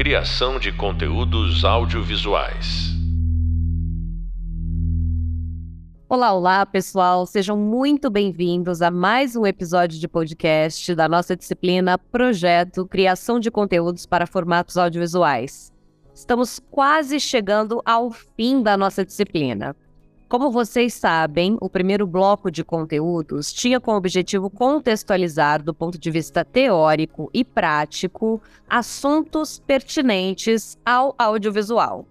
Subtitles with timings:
[0.00, 2.88] Criação de conteúdos audiovisuais.
[6.08, 7.26] Olá, olá, pessoal.
[7.26, 13.50] Sejam muito bem-vindos a mais um episódio de podcast da nossa disciplina Projeto Criação de
[13.50, 15.70] Conteúdos para Formatos Audiovisuais.
[16.14, 19.76] Estamos quase chegando ao fim da nossa disciplina.
[20.30, 26.08] Como vocês sabem, o primeiro bloco de conteúdos tinha como objetivo contextualizar, do ponto de
[26.08, 32.06] vista teórico e prático, assuntos pertinentes ao audiovisual.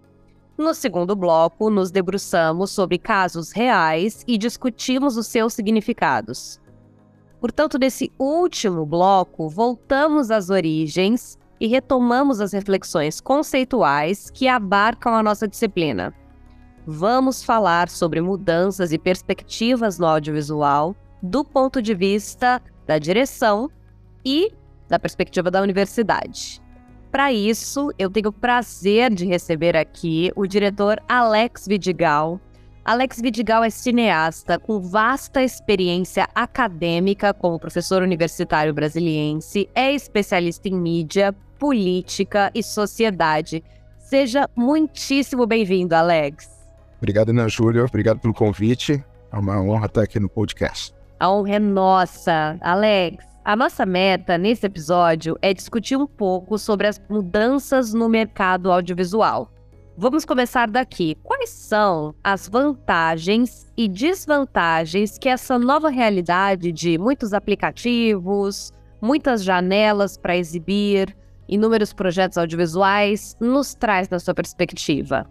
[0.57, 6.59] No segundo bloco, nos debruçamos sobre casos reais e discutimos os seus significados.
[7.39, 15.23] Portanto, nesse último bloco, voltamos às origens e retomamos as reflexões conceituais que abarcam a
[15.23, 16.13] nossa disciplina.
[16.91, 23.69] Vamos falar sobre mudanças e perspectivas no audiovisual do ponto de vista da direção
[24.25, 24.51] e
[24.87, 26.59] da perspectiva da universidade.
[27.11, 32.41] Para isso, eu tenho o prazer de receber aqui o diretor Alex Vidigal.
[32.83, 40.73] Alex Vidigal é cineasta com vasta experiência acadêmica como professor universitário brasiliense, é especialista em
[40.73, 43.63] mídia, política e sociedade.
[43.99, 46.58] Seja muitíssimo bem-vindo, Alex.
[46.99, 47.83] Obrigado, Ana Júlia.
[47.83, 49.03] Obrigado pelo convite.
[49.31, 50.93] É uma honra estar aqui no podcast.
[51.19, 52.57] A honra é nossa.
[52.61, 58.71] Alex, a nossa meta nesse episódio é discutir um pouco sobre as mudanças no mercado
[58.71, 59.49] audiovisual.
[59.97, 61.15] Vamos começar daqui.
[61.23, 68.71] Quais são as vantagens e desvantagens que essa nova realidade de muitos aplicativos,
[69.01, 71.15] muitas janelas para exibir,
[71.47, 75.25] inúmeros projetos audiovisuais nos traz na sua perspectiva?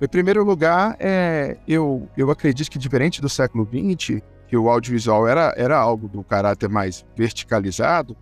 [0.00, 5.26] Em primeiro lugar, é, eu, eu acredito que diferente do século XX, que o audiovisual
[5.26, 8.16] era, era algo do caráter mais verticalizado,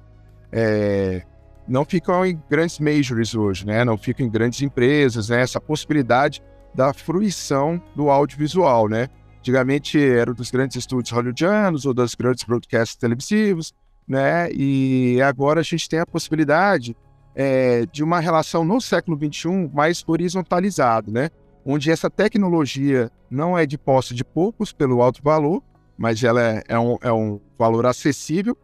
[0.50, 1.22] é,
[1.66, 3.84] não ficam em grandes majors hoje, né?
[3.84, 5.40] não ficam em grandes empresas, né?
[5.40, 6.42] essa possibilidade
[6.74, 8.88] da fruição do audiovisual.
[8.88, 9.08] Né?
[9.38, 13.72] Antigamente era dos grandes estúdios hollywoodianos ou dos grandes broadcasts televisivos,
[14.06, 14.50] né?
[14.52, 16.94] e agora a gente tem a possibilidade
[17.34, 21.30] é, de uma relação no século XXI mais horizontalizada, né?
[21.64, 25.62] Onde essa tecnologia não é de posse de poucos pelo alto valor,
[25.96, 28.56] mas ela é, é, um, é um valor acessível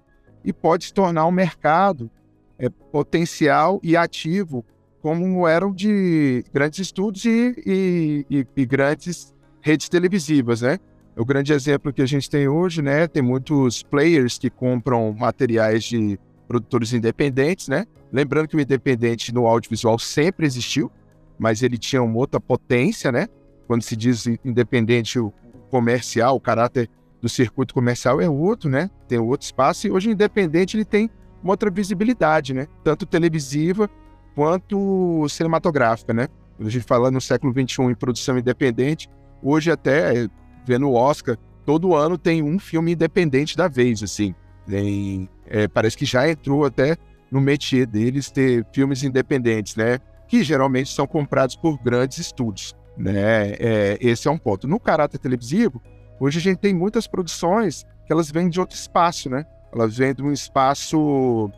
[0.44, 2.10] e pode se tornar um mercado
[2.59, 4.64] é, potencial e ativo,
[5.00, 10.78] como eram de grandes estudos e, e, e, e grandes redes televisivas, né?
[11.16, 13.06] O grande exemplo que a gente tem hoje, né?
[13.06, 17.84] Tem muitos players que compram materiais de produtores independentes, né?
[18.12, 20.91] Lembrando que o independente no audiovisual sempre existiu,
[21.38, 23.28] mas ele tinha uma outra potência, né?
[23.66, 25.32] Quando se diz independente o
[25.71, 26.88] comercial, o caráter
[27.21, 28.91] do circuito comercial é outro, né?
[29.06, 31.10] Tem outro espaço e hoje independente ele tem
[31.43, 32.66] uma outra visibilidade, né?
[32.82, 33.88] Tanto televisiva
[34.34, 36.28] quanto cinematográfica, né?
[36.59, 39.09] A gente fala no século XXI em produção independente,
[39.43, 40.28] hoje até
[40.66, 44.34] vendo o Oscar, todo ano tem um filme independente da vez, assim.
[44.66, 46.97] Tem, é, parece que já entrou até
[47.31, 49.98] no métier deles ter filmes independentes, né?
[50.28, 53.53] Que geralmente são comprados por grandes estúdios, né?
[53.59, 54.69] É, esse é um ponto.
[54.69, 55.83] No caráter televisivo,
[56.21, 59.44] Hoje a gente tem muitas produções que elas vêm de outro espaço, né?
[59.72, 61.50] Elas vêm de um espaço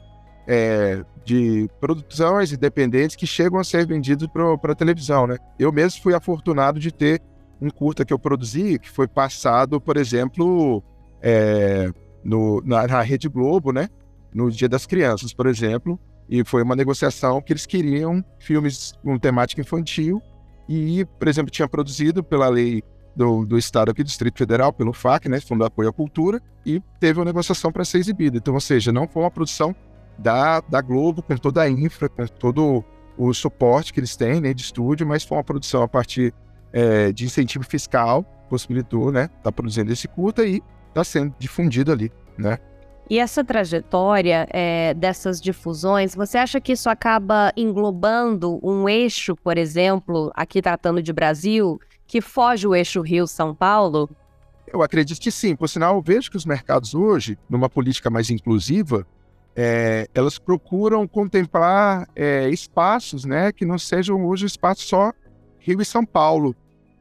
[0.47, 5.39] é, de produções independentes que chegam a ser vendidos para a televisão, né?
[5.59, 7.23] Eu mesmo fui afortunado de ter
[7.61, 10.83] um curta que eu produzi que foi passado, por exemplo,
[11.23, 11.91] é,
[12.23, 13.89] no, na, na Rede Globo, né?
[14.35, 15.99] No Dia das Crianças, por exemplo,
[16.31, 20.23] e foi uma negociação que eles queriam filmes com temática infantil
[20.69, 22.85] e, por exemplo, tinha produzido pela lei
[23.17, 26.41] do, do Estado aqui, do Distrito Federal, pelo FAC, né, Fundo de Apoio à Cultura,
[26.65, 28.37] e teve uma negociação para ser exibida.
[28.37, 29.75] Então, ou seja, não foi uma produção
[30.17, 32.85] da, da Globo, com toda a infra, com todo
[33.19, 36.33] o suporte que eles têm né, de estúdio, mas foi uma produção a partir
[36.73, 42.13] é, de incentivo fiscal, possibilitou, né, tá produzindo esse curta e está sendo difundido ali,
[42.39, 42.59] né.
[43.11, 49.59] E essa trajetória é, dessas difusões, você acha que isso acaba englobando um eixo, por
[49.59, 54.09] exemplo, aqui tratando de Brasil, que foge o eixo Rio-São Paulo?
[54.73, 55.57] Eu acredito que sim.
[55.57, 59.05] Por sinal, eu vejo que os mercados hoje, numa política mais inclusiva,
[59.57, 65.13] é, elas procuram contemplar é, espaços né, que não sejam hoje espaços só
[65.59, 66.55] Rio e São Paulo.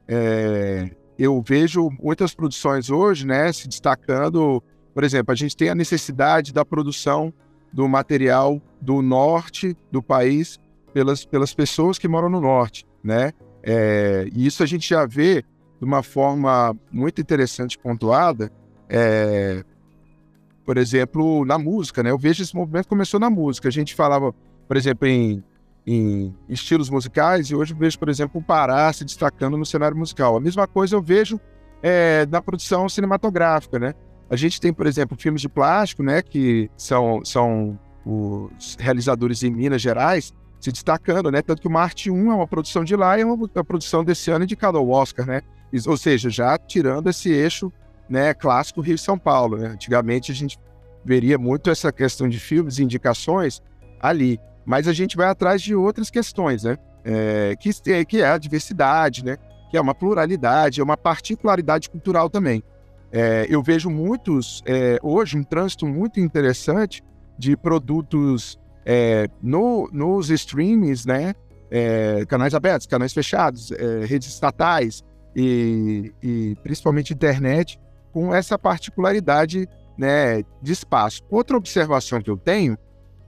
[0.08, 0.90] É,
[1.20, 4.64] eu vejo muitas produções hoje né, se destacando.
[4.94, 7.34] Por exemplo, a gente tem a necessidade da produção
[7.72, 10.60] do material do norte do país
[10.94, 13.32] pelas, pelas pessoas que moram no norte, né?
[13.62, 15.44] É, e isso a gente já vê
[15.80, 18.52] de uma forma muito interessante pontuada,
[18.90, 19.64] é,
[20.66, 22.12] por exemplo, na música, né?
[22.12, 23.68] Eu vejo esse movimento começou na música.
[23.68, 24.34] A gente falava,
[24.68, 25.44] por exemplo, em,
[25.86, 29.98] em estilos musicais, e hoje eu vejo, por exemplo, o Pará se destacando no cenário
[29.98, 30.36] musical.
[30.36, 31.40] A mesma coisa eu vejo
[31.82, 33.94] é, na produção cinematográfica, né?
[34.30, 39.52] A gente tem, por exemplo, filmes de plástico, né, que são, são os realizadores em
[39.52, 41.42] Minas Gerais se destacando, né?
[41.42, 44.04] Tanto que o Marte 1 é uma produção de lá e é uma, uma produção
[44.04, 45.42] desse ano indicada ao Oscar, né?
[45.88, 47.72] Ou seja, já tirando esse eixo
[48.10, 49.58] né, clássico Rio-São Paulo.
[49.58, 49.68] Né?
[49.68, 50.58] Antigamente a gente
[51.06, 53.62] veria muito essa questão de filmes e indicações
[54.02, 56.78] ali, mas a gente vai atrás de outras questões, né?
[57.06, 57.72] É, que,
[58.06, 59.38] que é a diversidade, né?
[59.72, 62.62] Que é uma pluralidade, é uma particularidade cultural também.
[63.12, 67.04] É, eu vejo muitos, é, hoje, um trânsito muito interessante
[67.38, 71.34] de produtos é, no, nos streamings, né?
[71.72, 75.04] É, canais abertos, canais fechados, é, redes estatais
[75.36, 77.80] e, e, principalmente internet,
[78.12, 81.22] com essa particularidade né, de espaço.
[81.30, 82.76] Outra observação que eu tenho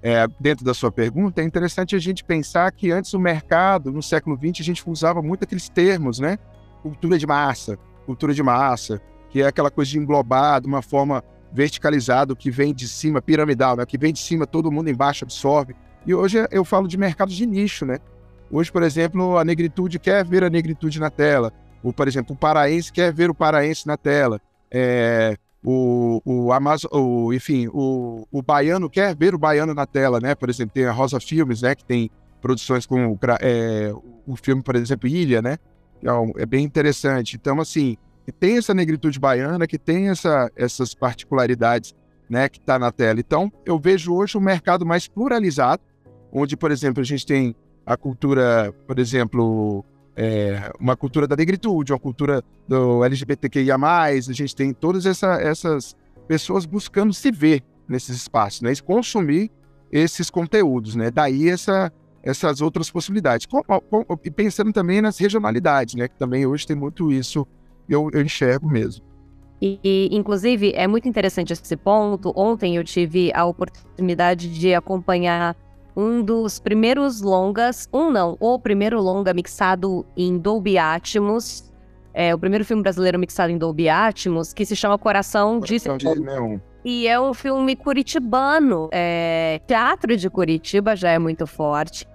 [0.02, 4.02] é, dentro da sua pergunta é interessante a gente pensar que antes o mercado, no
[4.02, 6.40] século XX, a gente usava muito aqueles termos, né?
[6.82, 9.00] Cultura de massa, cultura de massa,
[9.32, 13.76] que é aquela coisa de englobar de uma forma verticalizada, que vem de cima, piramidal,
[13.76, 13.86] né?
[13.86, 15.76] Que vem de cima, todo mundo embaixo absorve.
[16.06, 18.00] E hoje eu falo de mercados de nicho, né?
[18.52, 21.54] Hoje, por exemplo, a negritude quer ver a negritude na tela.
[21.84, 24.40] Ou, por exemplo, o paraense quer ver o paraense na tela.
[24.70, 30.20] É, o, o, Amazon, o, enfim, o, o baiano quer ver o baiano na tela,
[30.20, 30.36] né?
[30.36, 31.76] Por exemplo, tem a Rosa Filmes, né?
[31.76, 32.10] Que tem
[32.42, 33.94] produções com é,
[34.28, 35.58] o filme, por exemplo, Ilha, né?
[36.04, 37.36] É, é bem interessante.
[37.36, 37.96] Então, assim,
[38.30, 41.96] tem essa negritude baiana, que tem essa, essas particularidades,
[42.30, 42.50] né?
[42.50, 43.22] Que está na tela.
[43.22, 45.82] Então, eu vejo hoje um mercado mais pluralizado,
[46.32, 49.86] onde, por exemplo, a gente tem a cultura, por exemplo,
[50.16, 55.96] é, uma cultura da negritude, uma cultura do LGBTQIA+, a gente tem todas essa, essas
[56.28, 58.72] pessoas buscando se ver nesses espaços, né?
[58.72, 59.52] E consumir
[59.92, 61.12] esses conteúdos, né?
[61.12, 61.92] Daí essa,
[62.24, 63.48] essas outras possibilidades.
[64.24, 66.08] E pensando também nas regionalidades, né?
[66.08, 67.46] Que também hoje tem muito isso,
[67.88, 69.04] eu, eu enxergo mesmo.
[69.62, 72.34] E, e, inclusive, é muito interessante esse ponto.
[72.36, 75.56] Ontem eu tive a oportunidade de acompanhar
[75.96, 81.70] um dos primeiros longas, um não, o primeiro longa mixado em Dolby Atmos,
[82.14, 86.06] é o primeiro filme brasileiro mixado em Dolby Atmos, que se chama Coração, Coração de,
[86.06, 86.60] de Neon.
[86.84, 88.90] E é um filme curitibano.
[88.92, 92.08] É, teatro de Curitiba já é muito forte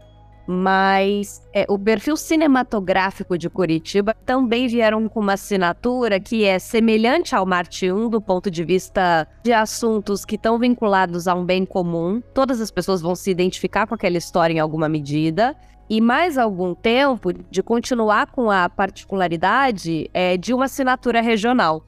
[0.46, 7.34] mas é, o perfil cinematográfico de Curitiba também vieram com uma assinatura que é semelhante
[7.34, 11.66] ao Marte 1 do ponto de vista de assuntos que estão vinculados a um bem
[11.66, 12.22] comum.
[12.32, 15.56] Todas as pessoas vão se identificar com aquela história em alguma medida.
[15.88, 21.84] E mais algum tempo de continuar com a particularidade é, de uma assinatura regional.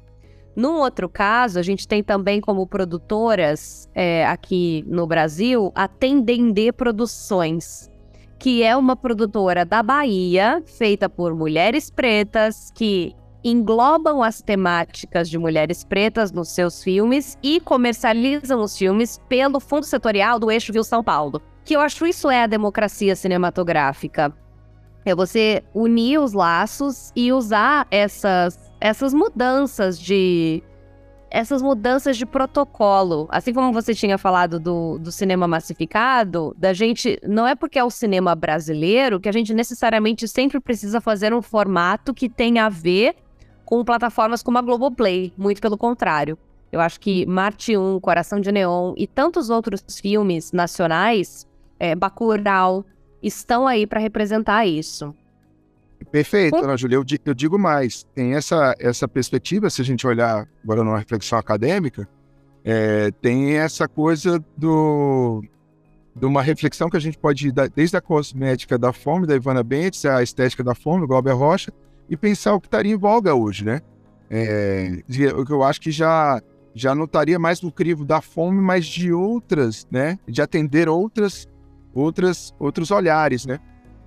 [0.54, 6.72] Num outro caso, a gente tem também como produtoras é, aqui no Brasil a Tendendê
[6.72, 7.88] Produções,
[8.38, 15.38] que é uma produtora da Bahia, feita por mulheres pretas, que englobam as temáticas de
[15.38, 20.84] mulheres pretas nos seus filmes e comercializam os filmes pelo Fundo Setorial do Eixo Rio
[20.84, 21.40] São Paulo.
[21.64, 24.32] Que eu acho isso é a democracia cinematográfica.
[25.04, 30.62] É você unir os laços e usar essas, essas mudanças de
[31.30, 33.26] essas mudanças de protocolo.
[33.30, 37.18] Assim como você tinha falado do, do cinema massificado, da gente.
[37.26, 41.42] Não é porque é o cinema brasileiro que a gente necessariamente sempre precisa fazer um
[41.42, 43.16] formato que tenha a ver
[43.64, 45.32] com plataformas como a Globoplay.
[45.36, 46.38] Muito pelo contrário.
[46.70, 51.46] Eu acho que Marte 1, Coração de Neon e tantos outros filmes nacionais,
[51.78, 52.84] é, Bacurau,
[53.22, 55.14] estão aí para representar isso.
[56.10, 56.96] Perfeito, Ana Júlia.
[56.96, 58.04] Eu, eu, digo mais.
[58.14, 62.08] Tem essa, essa perspectiva, se a gente olhar agora numa reflexão acadêmica,
[62.64, 65.42] é, tem essa coisa do
[66.18, 69.62] de uma reflexão que a gente pode ir desde a cosmética da fome, da Ivana
[69.62, 71.72] Bentes, a estética da fome, do Glauber Rocha,
[72.10, 73.80] e pensar o que estaria em voga hoje, né?
[74.28, 75.02] É,
[75.36, 76.42] o que eu acho que já,
[76.74, 80.18] já não estaria mais no crivo da fome, mas de outras, né?
[80.26, 81.46] De atender outras,
[81.94, 83.60] outras, outros olhares, né?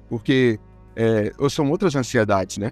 [0.10, 0.60] Porque
[0.96, 2.72] é, ou são outras ansiedades, né?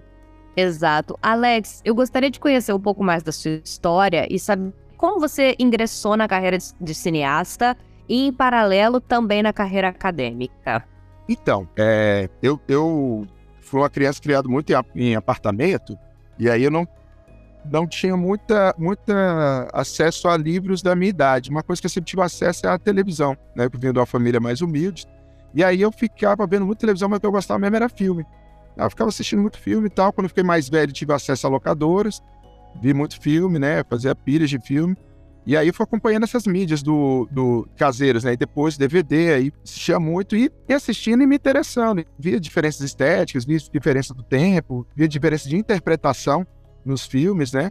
[0.56, 1.18] Exato.
[1.22, 5.56] Alex, eu gostaria de conhecer um pouco mais da sua história e saber como você
[5.58, 7.74] ingressou na carreira de cineasta
[8.06, 10.84] e, em paralelo, também na carreira acadêmica.
[11.26, 13.26] Então, é, eu, eu
[13.60, 15.96] fui uma criança criada muito em, apartamento
[16.38, 16.86] e aí eu não,
[17.64, 21.48] não tinha muita, muita acesso a livros da minha idade.
[21.48, 23.64] Uma coisa que eu sempre tive acesso é a televisão, né?
[23.64, 25.06] Eu vim de uma família mais humilde.
[25.54, 28.24] E aí eu ficava vendo muito televisão, mas o que eu gostava mesmo era filme.
[28.76, 30.12] Eu ficava assistindo muito filme e tal.
[30.12, 32.22] Quando eu fiquei mais velho, tive acesso a locadoras,
[32.80, 33.82] vi muito filme, né?
[33.88, 34.96] Fazia pilhas de filme.
[35.46, 38.34] E aí fui acompanhando essas mídias do, do caseiras, né?
[38.34, 42.04] E depois DVD, aí assistia muito e, e assistindo e me interessando.
[42.18, 46.46] Via diferenças estéticas, via diferença do tempo, via diferença de interpretação
[46.84, 47.70] nos filmes, né?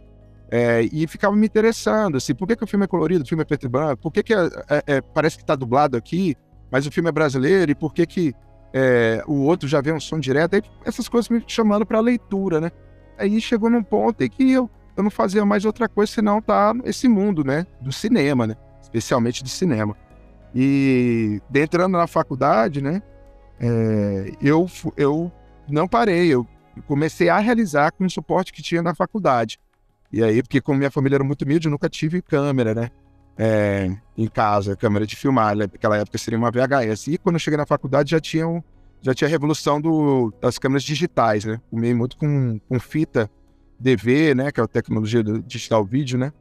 [0.50, 3.42] É, e ficava me interessando, assim, por que, que o filme é colorido, o filme
[3.42, 6.36] é preto e branco, por que, que é, é, é parece que está dublado aqui,
[6.70, 8.34] mas o filme é brasileiro, e por que, que
[8.72, 12.60] é, o outro já vê um som direto, aí essas coisas me chamando para leitura,
[12.60, 12.70] né?
[13.18, 16.74] Aí chegou num ponto em que eu, eu não fazia mais outra coisa senão estar
[16.74, 17.66] tá nesse mundo, né?
[17.80, 18.56] Do cinema, né?
[18.80, 19.96] Especialmente do cinema.
[20.54, 23.02] E entrando na faculdade, né?
[23.60, 25.30] É, eu, eu
[25.68, 26.46] não parei, eu
[26.86, 29.60] comecei a realizar com o suporte que tinha na faculdade.
[30.12, 32.90] E aí, porque como minha família era muito humilde, eu nunca tive câmera, né?
[33.42, 35.64] É, em casa, câmera de filmar, né?
[35.64, 37.06] naquela época seria uma VHS.
[37.06, 38.62] E quando eu cheguei na faculdade já tinha, um,
[39.00, 41.58] já tinha a revolução do, das câmeras digitais, né?
[41.70, 43.30] Comei muito com, com fita
[43.78, 44.52] DV, né?
[44.52, 46.34] Que é a tecnologia do digital vídeo, né?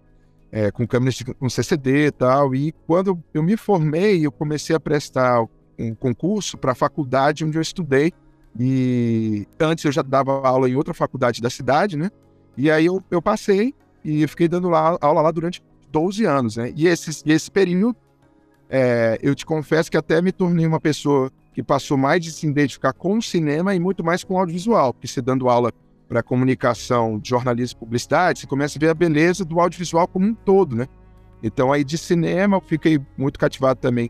[0.52, 2.54] É, com câmeras de, com CCD e tal.
[2.54, 5.46] E quando eu me formei, eu comecei a prestar
[5.80, 8.12] um concurso para a faculdade onde eu estudei.
[8.60, 12.12] E antes eu já dava aula em outra faculdade da cidade, né?
[12.58, 16.72] E aí eu, eu passei e fiquei dando lá, aula lá durante 12 anos, né?
[16.76, 17.96] E esse, esse período,
[18.70, 22.48] é, eu te confesso que até me tornei uma pessoa que passou mais de se
[22.48, 25.74] identificar com o cinema e muito mais com o audiovisual, porque você dando aula
[26.08, 30.34] para comunicação, jornalismo e publicidade, você começa a ver a beleza do audiovisual como um
[30.34, 30.88] todo, né?
[31.42, 34.10] Então aí de cinema eu fiquei muito cativado também,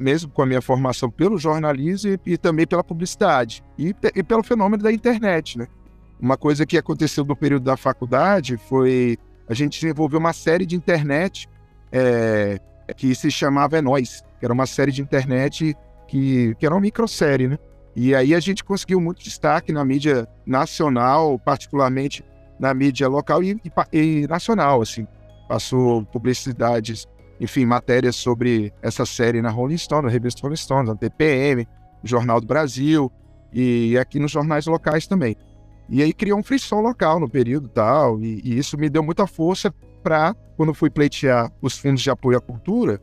[0.00, 4.42] mesmo com a minha formação pelo jornalismo e, e também pela publicidade e, e, pelo
[4.42, 5.66] fenômeno da internet, né?
[6.20, 10.76] Uma coisa que aconteceu no período da faculdade foi a gente desenvolveu uma série de
[10.76, 11.48] internet
[11.92, 12.58] é,
[12.96, 15.76] que se chamava É Nós, que era uma série de internet
[16.08, 17.58] que, que era uma microsérie, né?
[17.94, 22.22] E aí a gente conseguiu muito destaque na mídia nacional, particularmente
[22.58, 23.60] na mídia local e,
[23.92, 25.06] e, e nacional, assim.
[25.48, 27.06] Passou publicidades,
[27.40, 31.66] enfim, matérias sobre essa série na Rolling Stone, na revista Rolling Stone, na TPM,
[32.04, 33.10] Jornal do Brasil
[33.52, 35.36] e aqui nos jornais locais também.
[35.88, 39.26] E aí criou um frisson local no período tal, e, e isso me deu muita
[39.26, 43.00] força para, quando fui pleitear os fundos de apoio à cultura,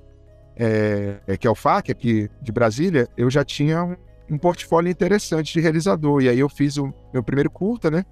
[0.56, 3.96] é, é, que é o FAC aqui de Brasília, eu já tinha um,
[4.30, 6.22] um, portfólio interessante de realizador.
[6.22, 8.06] E aí eu fiz o meu primeiro curta, né?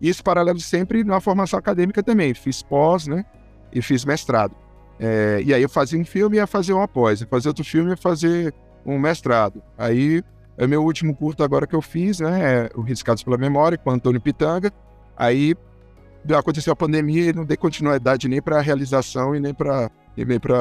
[0.00, 2.34] E isso paralelo sempre na formação acadêmica também.
[2.34, 3.24] Fiz pós, né?
[3.72, 4.54] E fiz mestrado.
[4.98, 7.20] É, e aí eu fazia um filme e ia fazer uma pós.
[7.20, 9.62] Ia fazer outro filme e ia fazer um mestrado.
[9.76, 10.22] Aí
[10.56, 12.66] é meu último curto agora que eu fiz, né?
[12.66, 14.72] É o Riscados pela Memória, com Antônio Pitanga.
[15.16, 15.54] Aí
[16.36, 19.90] aconteceu a pandemia e não dei continuidade nem para a realização e nem para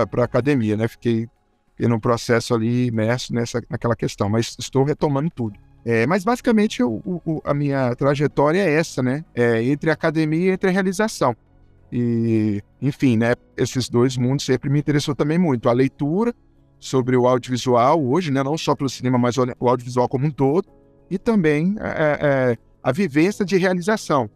[0.10, 0.88] para academia, né?
[0.88, 1.28] Fiquei,
[1.72, 5.60] fiquei num processo ali imerso nessa, naquela questão, mas estou retomando tudo.
[5.84, 9.26] É, mas basicamente o, o, a minha trajetória é essa, né?
[9.36, 11.36] É entre a academia e entre a realização.
[11.92, 13.34] E, enfim, né?
[13.58, 15.68] Esses dois mundos sempre me interessou também muito.
[15.68, 16.34] A leitura
[16.82, 18.42] sobre o audiovisual hoje, né?
[18.42, 20.68] não só pelo cinema, mas o audiovisual como um todo,
[21.12, 24.28] e também é, é, é, a vivência de realização.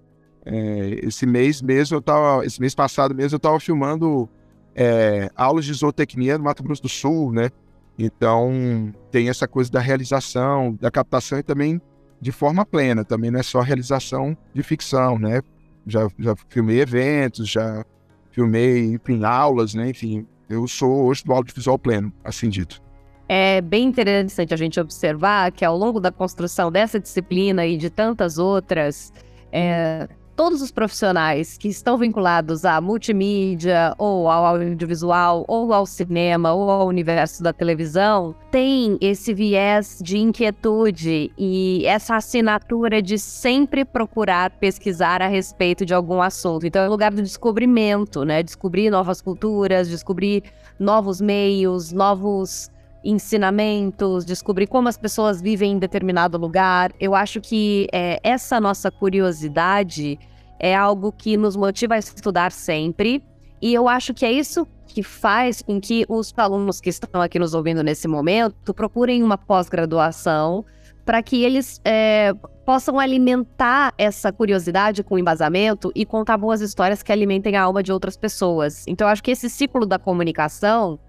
[0.45, 4.29] É, esse mês mesmo, eu tava, esse mês passado mesmo, eu estava filmando
[4.75, 7.49] é, aulas de zootecnia no Mato Grosso do Sul, né?
[7.97, 11.81] Então, tem essa coisa da realização, da captação e também
[12.21, 15.41] de forma plena, também não é só realização de ficção, né?
[15.87, 17.83] Já, já filmei eventos, já
[18.31, 19.89] filmei, enfim, aulas, né?
[19.89, 22.81] Enfim, eu sou hoje do audiovisual pleno, assim dito.
[23.27, 27.89] É bem interessante a gente observar que ao longo da construção dessa disciplina e de
[27.89, 29.11] tantas outras,
[29.51, 36.53] é, todos os profissionais que estão vinculados à multimídia, ou ao audiovisual, ou ao cinema,
[36.53, 43.85] ou ao universo da televisão, têm esse viés de inquietude e essa assinatura de sempre
[43.85, 46.65] procurar pesquisar a respeito de algum assunto.
[46.65, 48.43] Então é um lugar do descobrimento, né?
[48.43, 50.43] Descobrir novas culturas, descobrir
[50.77, 52.69] novos meios, novos
[53.05, 56.91] ensinamentos, descobrir como as pessoas vivem em determinado lugar.
[56.99, 60.19] Eu acho que é, essa nossa curiosidade
[60.59, 63.23] é algo que nos motiva a estudar sempre.
[63.61, 67.39] E eu acho que é isso que faz com que os alunos que estão aqui
[67.39, 70.65] nos ouvindo nesse momento procurem uma pós-graduação
[71.03, 72.33] para que eles é,
[72.65, 77.91] possam alimentar essa curiosidade com embasamento e contar boas histórias que alimentem a alma de
[77.91, 78.85] outras pessoas.
[78.87, 80.99] Então, eu acho que esse ciclo da comunicação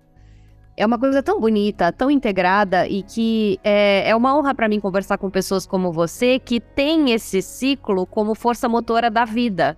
[0.77, 4.79] é uma coisa tão bonita, tão integrada e que é, é uma honra para mim
[4.79, 9.77] conversar com pessoas como você que tem esse ciclo como força motora da vida.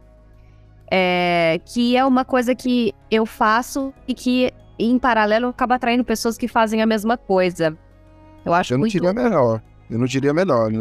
[0.90, 6.38] É, que é uma coisa que eu faço e que, em paralelo, acaba atraindo pessoas
[6.38, 7.76] que fazem a mesma coisa.
[8.42, 8.92] Eu acho Eu não muito...
[8.92, 9.62] diria melhor.
[9.90, 10.78] Eu não diria melhor, né,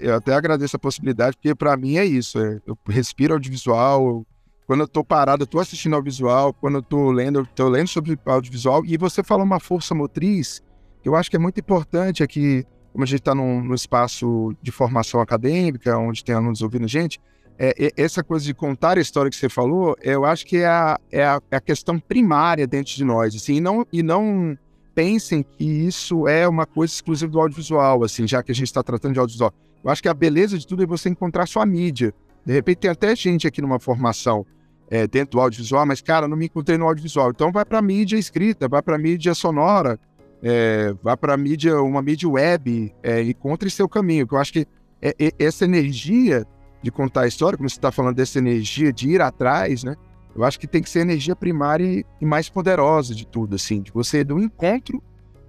[0.00, 2.38] Eu até agradeço a possibilidade, porque para mim é isso.
[2.38, 4.26] É, eu respiro audiovisual, eu
[4.66, 7.68] quando eu tô parado, eu tô assistindo ao visual, quando eu tô lendo, eu tô
[7.68, 10.62] lendo sobre audiovisual, e você fala uma força motriz,
[11.02, 14.54] que eu acho que é muito importante aqui, como a gente está num, num, espaço
[14.62, 17.20] de formação acadêmica, onde tem alunos ouvindo gente,
[17.58, 20.66] é, é, essa coisa de contar a história que você falou, eu acho que é
[20.66, 24.56] a, é a, é a questão primária dentro de nós, assim, e não, e não
[24.94, 28.82] pensem que isso é uma coisa exclusiva do audiovisual, assim, já que a gente está
[28.82, 29.52] tratando de audiovisual.
[29.84, 32.14] Eu acho que a beleza de tudo é você encontrar sua mídia.
[32.44, 34.46] De repente tem até gente aqui numa formação
[34.90, 37.30] é, dentro do audiovisual, mas, cara, não me encontrei no audiovisual.
[37.30, 39.98] Então vai para mídia escrita, vai para mídia sonora,
[40.42, 44.26] é, vai para mídia, uma mídia web, é, encontre seu caminho.
[44.26, 44.66] Que eu acho que
[45.00, 46.44] é, é, essa energia
[46.82, 49.96] de contar a história, como você está falando dessa energia de ir atrás, né?
[50.36, 53.80] Eu acho que tem que ser a energia primária e mais poderosa de tudo, assim,
[53.80, 55.02] de você do encontro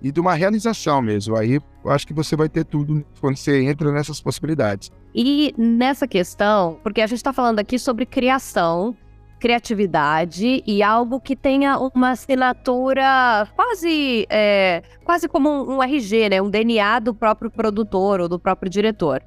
[0.06, 1.36] e de uma realização mesmo.
[1.36, 4.92] Aí eu acho que você vai ter tudo quando você entra nessas possibilidades.
[5.16, 8.96] E nessa questão, porque a gente está falando aqui sobre criação,
[9.40, 16.40] criatividade e algo que tenha uma assinatura quase, é, quase como um, RG, né?
[16.40, 19.24] Um DNA do próprio produtor ou do próprio diretor.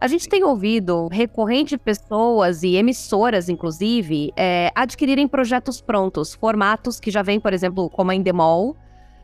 [0.00, 7.10] A gente tem ouvido recorrente pessoas e emissoras, inclusive, é, adquirirem projetos prontos, formatos que
[7.10, 8.74] já vêm, por exemplo, como a Endemol,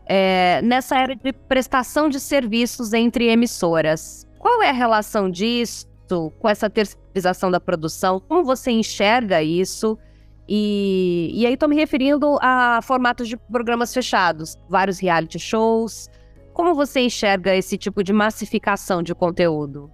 [0.09, 4.27] é, nessa era de prestação de serviços entre emissoras.
[4.39, 5.87] Qual é a relação disso
[6.39, 8.19] com essa terceirização da produção?
[8.19, 9.99] Como você enxerga isso?
[10.49, 16.09] E, e aí estou me referindo a formatos de programas fechados, vários reality shows.
[16.55, 19.91] Como você enxerga esse tipo de massificação de conteúdo?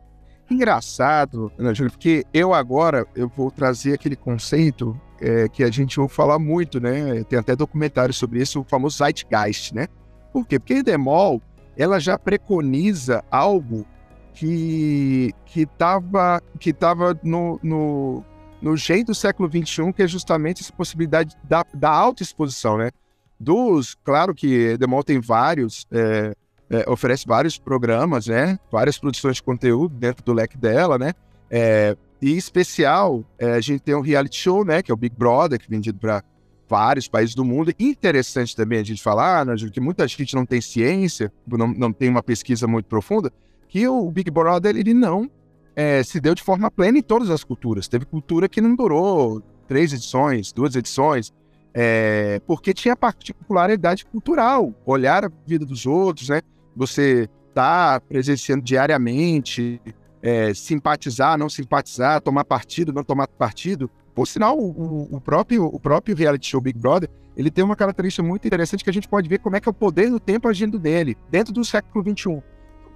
[0.50, 5.98] engraçado, Ana Júlia, porque eu agora eu vou trazer aquele conceito é, que a gente
[5.98, 7.24] ouve falar muito, né?
[7.24, 9.88] Tem até documentário sobre isso, o famoso Zeitgeist, né?
[10.34, 10.58] Por quê?
[10.58, 11.40] Porque a Demol,
[11.76, 13.86] ela já preconiza algo
[14.34, 18.24] que que estava que tava no, no,
[18.60, 22.90] no jeito do século XXI, que é justamente essa possibilidade da, da autoexposição, né?
[23.38, 26.34] Dos, claro que a Demol tem vários é,
[26.68, 28.58] é, oferece vários programas, né?
[28.72, 31.12] Várias produções de conteúdo dentro do leque dela, né?
[31.48, 34.82] É, e em especial, é, a gente tem um reality show, né?
[34.82, 36.24] Que é o Big Brother, que é vendido para
[36.68, 37.72] vários países do mundo.
[37.78, 42.08] Interessante também a gente falar, né, que muita gente não tem ciência, não, não tem
[42.08, 43.32] uma pesquisa muito profunda,
[43.68, 45.30] que o Big Brother ele não
[45.76, 47.88] é, se deu de forma plena em todas as culturas.
[47.88, 51.32] Teve cultura que não durou três edições, duas edições,
[51.72, 56.40] é, porque tinha particularidade cultural, olhar a vida dos outros, né?
[56.76, 59.80] você está presenciando diariamente,
[60.22, 63.90] é, simpatizar, não simpatizar, tomar partido, não tomar partido.
[64.14, 68.22] Por sinal, o, o, próprio, o próprio reality show Big Brother, ele tem uma característica
[68.22, 70.48] muito interessante que a gente pode ver como é que é o poder do tempo
[70.48, 72.40] agindo dele, dentro do século XXI.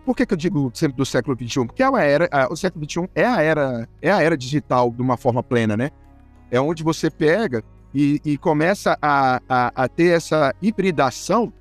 [0.04, 1.66] Por que, que eu digo sempre do século XXI?
[1.66, 4.90] Porque é uma era, a, o século XXI é a era, é a era digital
[4.90, 5.90] de uma forma plena, né?
[6.50, 11.52] É onde você pega e, e começa a, a, a ter essa hibridação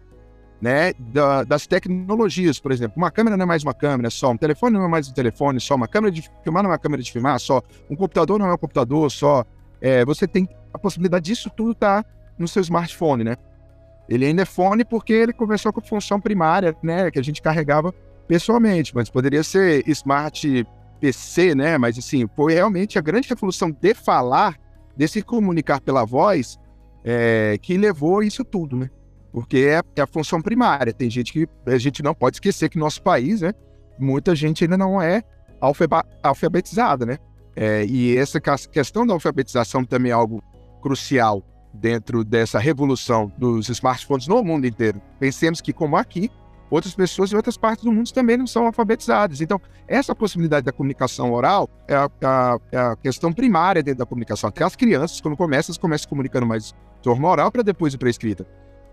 [0.62, 2.94] né, da, das tecnologias, por exemplo.
[2.98, 5.60] Uma câmera não é mais uma câmera só, um telefone não é mais um telefone
[5.60, 8.48] só, uma câmera de filmar não é uma câmera de filmar só, um computador não
[8.48, 9.46] é um computador só.
[9.80, 13.36] É, você tem a possibilidade disso tudo estar tá no seu smartphone, né?
[14.10, 17.42] Ele ainda é fone porque ele começou com a função primária, né, que a gente
[17.42, 17.94] carregava
[18.28, 20.66] pessoalmente, mas poderia ser smart
[21.00, 21.78] PC, né?
[21.78, 24.58] Mas assim, foi realmente a grande revolução de falar,
[24.96, 26.58] de se comunicar pela voz,
[27.04, 28.90] é, que levou isso tudo, né?
[29.32, 30.94] Porque é, é, a função primária.
[30.94, 33.54] Tem gente que a gente não pode esquecer que nosso país, né,
[34.00, 35.24] muita gente ainda não é
[36.24, 37.18] alfabetizada, né?
[37.56, 40.44] É, e essa questão da alfabetização também é algo
[40.82, 45.02] crucial dentro dessa revolução dos smartphones no mundo inteiro.
[45.20, 46.30] Pensemos que, como aqui,
[46.70, 49.42] outras pessoas em outras partes do mundo também não são alfabetizadas.
[49.42, 54.06] Então, essa possibilidade da comunicação oral é a, a, é a questão primária dentro da
[54.06, 54.50] comunicação.
[54.50, 57.98] Até as crianças, quando começam, elas começam comunicando mais de forma oral para depois ir
[57.98, 58.46] para a escrita.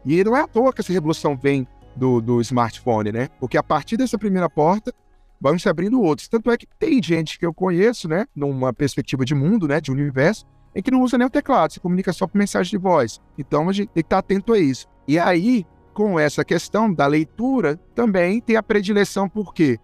[0.04, 3.28] E não é à toa que essa revolução vem do, do smartphone, né?
[3.40, 4.92] Porque a partir dessa primeira porta,
[5.40, 6.28] vão se abrindo outros.
[6.28, 9.90] Tanto é que tem gente que eu conheço, né, numa perspectiva de mundo, né, de
[9.90, 13.20] universo, em que não usa nem o teclado, se comunica só por mensagem de voz.
[13.38, 14.86] Então a gente tem que estar atento a isso.
[15.06, 19.78] E aí, com essa questão da leitura, também tem a predileção por quê?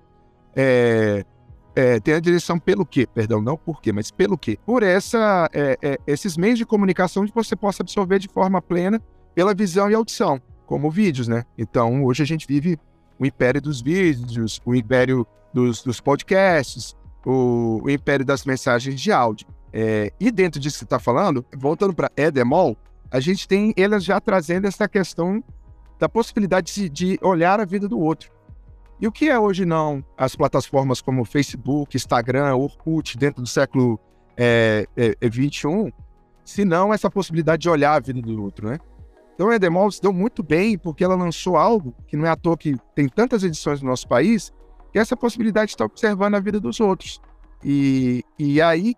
[0.57, 1.25] É,
[1.77, 3.07] é, tem a direção pelo quê?
[3.07, 4.59] Perdão, não por quê, mas pelo quê?
[4.67, 9.01] Por essa, é, é, esses meios de comunicação que você possa absorver de forma plena
[9.35, 11.45] pela visão e audição, como vídeos, né?
[11.57, 12.79] Então, hoje a gente vive
[13.19, 19.13] o império dos vídeos, o império dos, dos podcasts, o, o, império das mensagens de
[19.13, 19.47] áudio.
[19.73, 22.77] É, e dentro disso que você está falando, voltando para Edemol,
[23.11, 25.43] a gente tem elas já trazendo essa questão
[25.99, 28.31] da possibilidade de, de, olhar a vida do outro.
[29.01, 33.99] E o que é hoje não as plataformas como Facebook, Instagram, Orkut, dentro do século
[34.37, 35.91] é, é, 21,
[36.45, 38.79] se não essa possibilidade de olhar a vida do outro, né?
[39.35, 42.37] Então a Endemol se deu muito bem porque ela lançou algo que não é à
[42.37, 44.53] toa que tem tantas edições no nosso país,
[44.93, 47.21] que é essa possibilidade de estar observando a vida dos outros.
[47.65, 48.95] E, e aí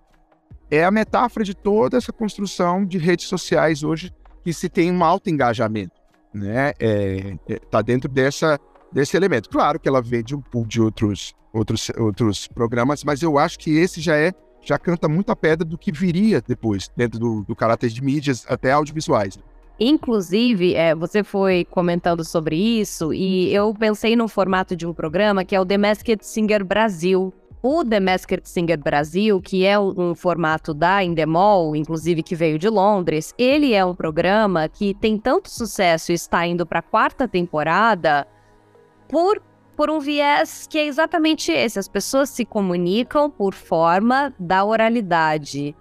[0.70, 5.04] é a metáfora de toda essa construção de redes sociais hoje que se tem um
[5.04, 6.00] alto engajamento,
[6.32, 6.72] né?
[6.80, 8.58] É, é, tá dentro dessa
[8.90, 9.48] desse elemento.
[9.48, 13.70] Claro que ela vem de um de outros outros outros programas, mas eu acho que
[13.78, 17.90] esse já é já canta muita pedra do que viria depois dentro do, do caráter
[17.90, 19.38] de mídias até audiovisuais.
[19.84, 25.44] Inclusive, é, você foi comentando sobre isso e eu pensei no formato de um programa
[25.44, 30.14] que é o The Masked Singer Brasil, o The Masked Singer Brasil, que é um
[30.14, 35.50] formato da Endemol, inclusive que veio de Londres, ele é um programa que tem tanto
[35.50, 38.24] sucesso e está indo para a quarta temporada
[39.08, 39.42] por,
[39.76, 45.74] por um viés que é exatamente esse: as pessoas se comunicam por forma da oralidade.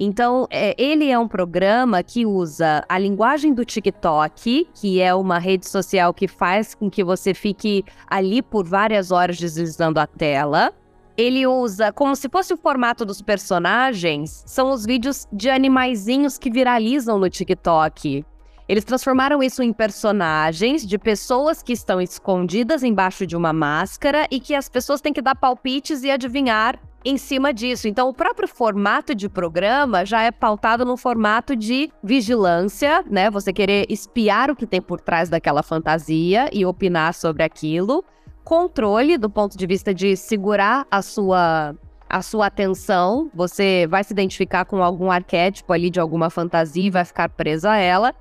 [0.00, 5.40] Então, é, ele é um programa que usa a linguagem do TikTok, que é uma
[5.40, 10.72] rede social que faz com que você fique ali por várias horas deslizando a tela
[11.18, 16.48] ele usa como se fosse o formato dos personagens, são os vídeos de animaizinhos que
[16.48, 18.24] viralizam no TikTok.
[18.68, 24.38] Eles transformaram isso em personagens de pessoas que estão escondidas embaixo de uma máscara e
[24.38, 27.88] que as pessoas têm que dar palpites e adivinhar em cima disso.
[27.88, 33.30] Então, o próprio formato de programa já é pautado no formato de vigilância, né?
[33.30, 38.04] Você querer espiar o que tem por trás daquela fantasia e opinar sobre aquilo
[38.48, 41.74] controle do ponto de vista de segurar a sua
[42.08, 46.90] a sua atenção, você vai se identificar com algum arquétipo ali de alguma fantasia e
[46.90, 48.14] vai ficar presa a ela.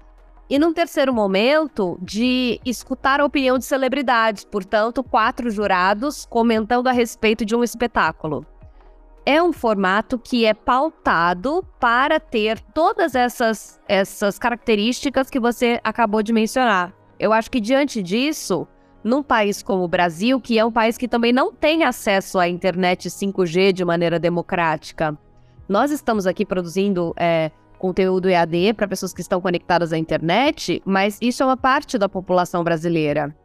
[0.49, 6.93] E num terceiro momento, de escutar a opinião de celebridades, portanto, quatro jurados comentando a
[6.93, 8.45] respeito de um espetáculo.
[9.25, 16.23] É um formato que é pautado para ter todas essas, essas características que você acabou
[16.23, 16.93] de mencionar.
[17.19, 18.65] Eu acho que diante disso,
[19.03, 22.47] num país como o Brasil, que é um país que também não tem acesso à
[22.47, 25.17] internet 5G de maneira democrática.
[25.67, 31.17] Nós estamos aqui produzindo é, conteúdo EAD para pessoas que estão conectadas à internet, mas
[31.21, 33.35] isso é uma parte da população brasileira.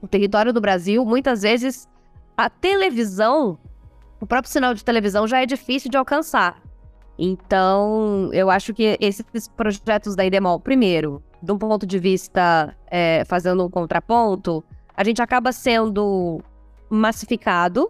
[0.00, 1.88] O território do Brasil, muitas vezes,
[2.36, 3.58] a televisão,
[4.20, 6.62] o próprio sinal de televisão já é difícil de alcançar.
[7.18, 13.24] Então, eu acho que esses projetos da IDEMOL, primeiro, de um ponto de vista, é,
[13.26, 14.64] fazendo um contraponto,
[14.96, 16.40] a gente acaba sendo
[16.90, 17.88] massificado,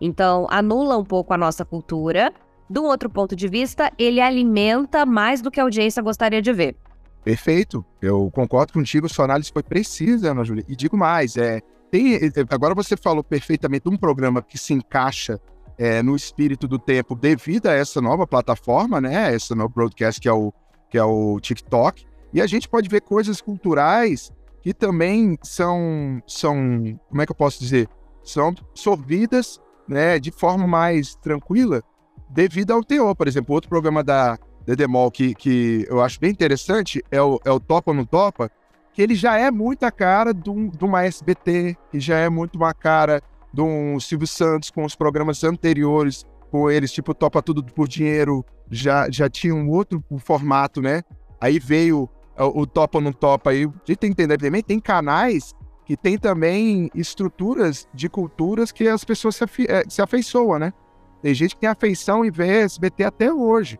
[0.00, 2.32] então anula um pouco a nossa cultura.
[2.78, 6.76] Um outro ponto de vista, ele alimenta mais do que a audiência gostaria de ver.
[7.24, 10.64] Perfeito, eu concordo contigo, sua análise foi precisa, Ana Júlia.
[10.68, 14.72] E digo mais, é, tem, é, agora você falou perfeitamente de um programa que se
[14.72, 15.38] encaixa
[15.76, 19.34] é, no espírito do tempo devido a essa nova plataforma, né?
[19.34, 20.52] Essa nova broadcast que é o,
[20.88, 22.06] que é o TikTok.
[22.32, 26.54] E a gente pode ver coisas culturais que também são, são,
[27.08, 27.88] como é que eu posso dizer,
[28.22, 31.82] são sorvidas né, de forma mais tranquila
[32.30, 33.14] devido ao teor.
[33.14, 37.50] Por exemplo, outro programa da Dedemol que, que eu acho bem interessante é o, é
[37.50, 38.50] o Topa ou Não Topa,
[38.92, 42.74] que ele já é muito a cara de, uma SBT, que já é muito uma
[42.74, 47.88] cara de um Silvio Santos com os programas anteriores, com eles, tipo Topa Tudo por
[47.88, 51.02] Dinheiro, já, já tinha um outro formato, né?
[51.40, 54.62] Aí veio é o topa ou não topa aí, a gente tem que entender também,
[54.62, 60.00] tem canais que tem também estruturas de culturas que as pessoas se, afe é, se
[60.00, 60.72] afeiçoam, né?
[61.22, 63.78] Tem gente que tem afeição em ver SBT até hoje,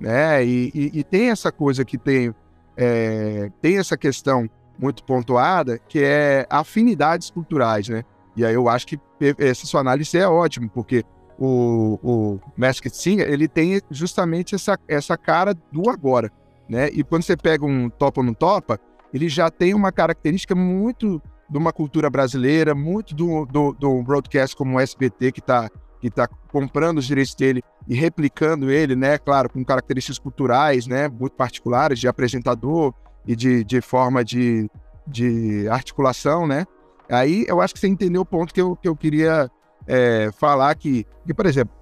[0.00, 0.44] né?
[0.44, 2.34] E, e, e tem essa coisa que tem,
[2.76, 8.04] é, tem essa questão muito pontuada, que é afinidades culturais, né?
[8.36, 8.98] E aí eu acho que
[9.38, 11.04] essa sua análise é ótima, porque
[11.38, 16.30] o, o Masked Singer, ele tem justamente essa, essa cara do agora
[16.68, 16.88] né?
[16.92, 18.78] E quando você pega um topa não topa,
[19.12, 24.56] ele já tem uma característica muito de uma cultura brasileira, muito do, do, do broadcast
[24.56, 25.70] como o SBT, que está
[26.04, 29.16] que tá comprando os direitos dele e replicando ele, né?
[29.16, 31.08] Claro, com características culturais, né?
[31.08, 32.92] Muito particulares de apresentador
[33.26, 34.68] e de, de forma de,
[35.06, 36.66] de articulação, né?
[37.08, 39.50] Aí eu acho que você entendeu o ponto que eu, que eu queria
[39.86, 41.74] é, falar que, que, por exemplo,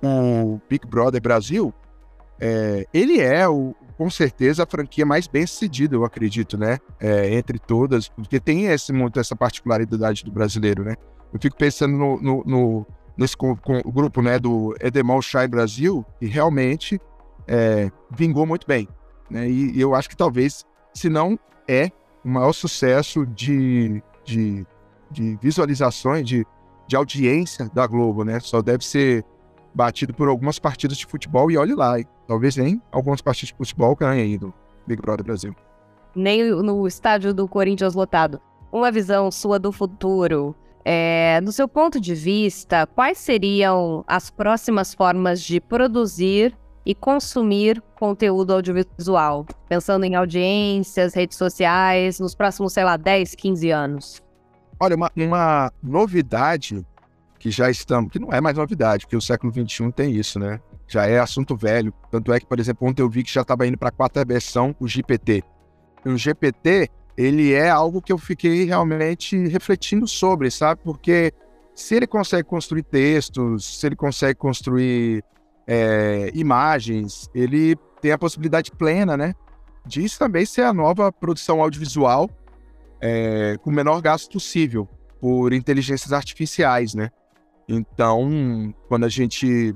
[0.00, 1.74] o Big Brother Brasil,
[2.40, 6.78] é, ele é o, com certeza a franquia mais bem sucedida, eu acredito, né?
[7.00, 10.94] É, entre todas, porque tem esse, muito essa particularidade do brasileiro, né?
[11.32, 12.86] Eu fico pensando no, no, no
[13.18, 17.00] nesse com, com, o grupo né, do Edemol Shai Brasil, que realmente
[17.46, 18.88] é, vingou muito bem.
[19.28, 19.50] Né?
[19.50, 21.90] E, e, eu acho que talvez, se não é
[22.24, 24.64] o maior sucesso de, de,
[25.10, 26.46] de visualizações, de,
[26.86, 28.38] de audiência da Globo, né?
[28.40, 29.24] Só deve ser
[29.74, 33.94] batido por algumas partidas de futebol e olhe lá, talvez nem algumas partidas de futebol
[33.94, 34.52] ganhem aí do
[34.86, 35.54] Big Brother Brasil.
[36.14, 38.40] Nem no estádio do Corinthians lotado.
[38.72, 40.54] Uma visão sua do futuro.
[40.90, 47.82] É, no seu ponto de vista, quais seriam as próximas formas de produzir e consumir
[47.94, 49.44] conteúdo audiovisual?
[49.68, 54.22] Pensando em audiências, redes sociais, nos próximos, sei lá, 10, 15 anos.
[54.80, 56.82] Olha, uma, uma novidade
[57.38, 60.58] que já estamos, que não é mais novidade, porque o século XXI tem isso, né?
[60.86, 61.92] Já é assunto velho.
[62.10, 64.24] Tanto é que, por exemplo, ontem eu vi que já estava indo para a quarta
[64.24, 65.44] versão, o GPT.
[66.06, 70.80] O GPT, ele é algo que eu fiquei realmente refletindo sobre, sabe?
[70.84, 71.32] Porque
[71.74, 75.24] se ele consegue construir textos, se ele consegue construir
[75.66, 79.34] é, imagens, ele tem a possibilidade plena, né?
[79.84, 82.30] Disso também ser a nova produção audiovisual
[83.00, 84.88] é, com o menor gasto possível
[85.20, 87.10] por inteligências artificiais, né?
[87.68, 89.74] Então, quando a gente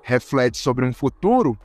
[0.00, 1.58] reflete sobre um futuro,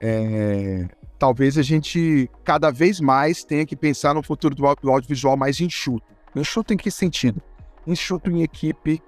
[0.00, 5.60] é, talvez a gente cada vez mais tenha que pensar no futuro do, audiovisual mais
[5.60, 6.06] enxuto.
[6.34, 7.42] Enxuto em que sentido?
[7.86, 9.02] Enxuto em equipe,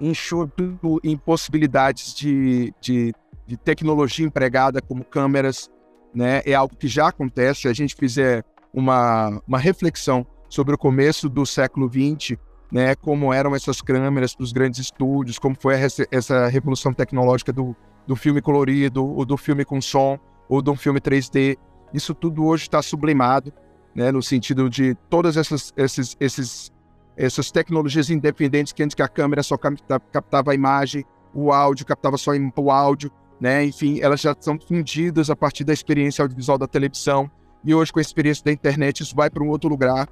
[0.00, 3.14] enxuto em possibilidades de, de,
[3.46, 5.70] de tecnologia empregada, como câmeras,
[6.14, 6.42] né?
[6.44, 7.62] É algo que já acontece.
[7.62, 12.36] Se a gente fizer uma, uma reflexão sobre o começo do século XX,
[12.70, 15.74] né, como eram essas câmeras para os grandes estúdios, como foi
[16.10, 17.74] essa revolução tecnológica do,
[18.06, 21.56] do filme colorido, ou do filme com som, ou de um filme 3D.
[21.92, 23.52] Isso tudo hoje está sublimado,
[23.94, 26.72] né, no sentido de todas essas, esses, esses,
[27.16, 32.16] essas tecnologias independentes que antes que a câmera só captava a imagem, o áudio captava
[32.16, 36.66] só o áudio, né, enfim, elas já são fundidas a partir da experiência audiovisual da
[36.66, 37.30] televisão.
[37.64, 40.08] E hoje, com a experiência da internet, isso vai para um outro lugar.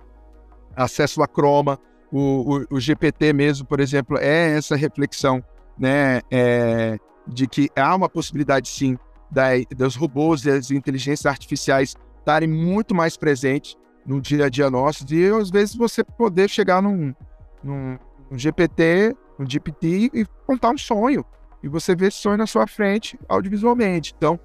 [0.74, 1.78] Acesso a croma,
[2.12, 5.42] o, o, o, GPT mesmo, por exemplo, é essa reflexão,
[5.78, 8.96] né, é, de que há uma possibilidade, sim,
[9.30, 14.70] da, dos robôs e das inteligências artificiais estarem muito mais presentes no dia a dia
[14.70, 17.14] nosso e às vezes você poder chegar num,
[17.62, 17.98] num,
[18.30, 21.24] num GPT, um GPT e contar um sonho
[21.62, 24.14] e você vê esse sonho na sua frente audiovisualmente.
[24.16, 24.38] Então,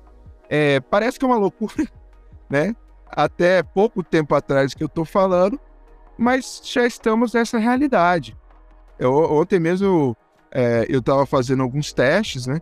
[0.49, 1.87] é, parece que é uma loucura,
[2.49, 2.75] né?
[3.07, 5.59] Até pouco tempo atrás que eu estou falando,
[6.17, 8.35] mas já estamos nessa realidade.
[8.97, 10.15] Eu, ontem mesmo
[10.51, 12.59] é, eu estava fazendo alguns testes, né?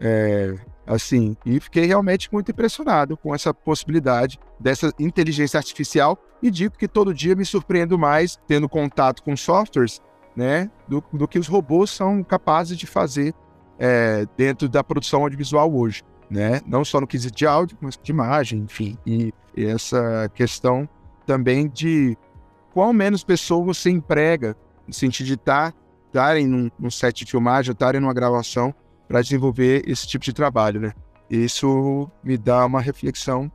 [0.00, 0.54] É,
[0.86, 6.88] assim, e fiquei realmente muito impressionado com essa possibilidade dessa inteligência artificial e digo que
[6.88, 10.00] todo dia me surpreendo mais tendo contato com softwares,
[10.34, 13.34] né, do, do que os robôs são capazes de fazer
[13.78, 18.10] é, dentro da produção audiovisual hoje, né, não só no quesito de áudio, mas de
[18.10, 20.88] imagem, enfim, e, essa questão
[21.26, 22.16] também de
[22.72, 25.74] qual menos pessoas você emprega, no sentido de estar,
[26.06, 28.74] estarem num, num set de filmagem, estarem numa gravação,
[29.08, 30.92] para desenvolver esse tipo de trabalho, né?
[31.30, 33.50] Isso me dá uma reflexão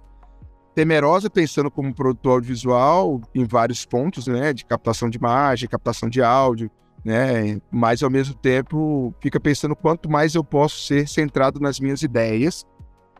[0.73, 4.53] temerosa, pensando como produtor audiovisual em vários pontos, né?
[4.53, 6.69] De captação de imagem, captação de áudio,
[7.03, 7.59] né?
[7.71, 12.65] Mas ao mesmo tempo fica pensando quanto mais eu posso ser centrado nas minhas ideias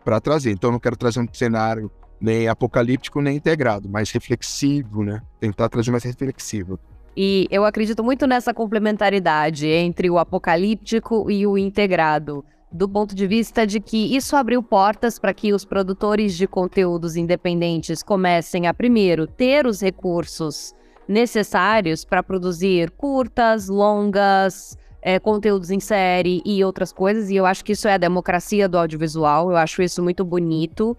[0.04, 0.52] para trazer.
[0.52, 5.22] Então, não quero trazer um cenário nem apocalíptico nem integrado, mas reflexivo, né?
[5.40, 6.80] Tentar trazer mais reflexivo.
[7.20, 13.26] E eu acredito muito nessa complementaridade entre o apocalíptico e o integrado, do ponto de
[13.26, 18.74] vista de que isso abriu portas para que os produtores de conteúdos independentes comecem a,
[18.74, 20.76] primeiro, ter os recursos
[21.08, 27.32] necessários para produzir curtas, longas, é, conteúdos em série e outras coisas.
[27.32, 30.96] E eu acho que isso é a democracia do audiovisual, eu acho isso muito bonito.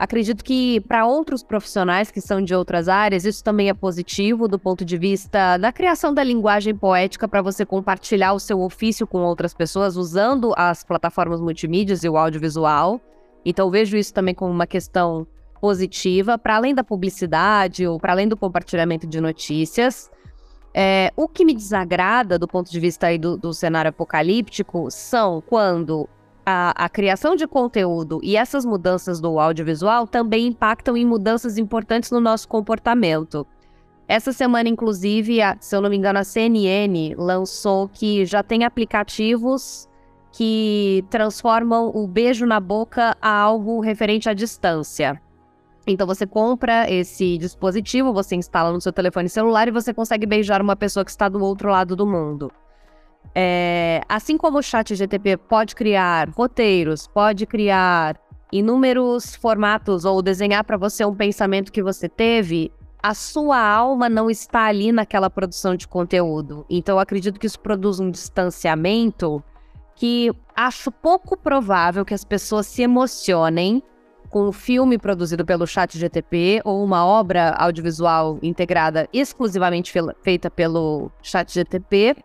[0.00, 4.58] Acredito que para outros profissionais que são de outras áreas, isso também é positivo do
[4.58, 9.18] ponto de vista da criação da linguagem poética para você compartilhar o seu ofício com
[9.18, 12.98] outras pessoas usando as plataformas multimídias e o audiovisual.
[13.44, 15.26] Então vejo isso também como uma questão
[15.60, 20.10] positiva, para além da publicidade ou para além do compartilhamento de notícias.
[20.72, 26.08] É, o que me desagrada do ponto de vista do, do cenário apocalíptico são quando
[26.50, 32.10] a, a, criação de conteúdo e essas mudanças do audiovisual também impactam em mudanças importantes
[32.10, 33.46] no nosso comportamento.
[34.08, 38.64] Essa semana, inclusive, a, se eu não me engano, a CNN lançou que já tem
[38.64, 39.88] aplicativos
[40.32, 45.20] que transformam o beijo na boca a algo referente à distância.
[45.86, 50.60] Então você compra esse dispositivo, você instala no seu telefone celular e você consegue beijar
[50.60, 52.50] uma pessoa que está do outro lado do mundo.
[53.34, 58.18] É, assim como o chat GTP pode criar roteiros, pode criar
[58.52, 64.28] inúmeros formatos ou desenhar para você um pensamento que você teve, a sua alma não
[64.28, 66.66] está ali naquela produção de conteúdo.
[66.68, 69.42] Então, eu acredito que isso produz um distanciamento
[69.94, 73.82] que acho pouco provável que as pessoas se emocionem
[74.28, 81.10] com um filme produzido pelo Chat GTP ou uma obra audiovisual integrada exclusivamente feita pelo
[81.20, 82.16] Chat GTP